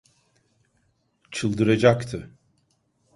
[1.31, 2.29] Çıldıracaktı…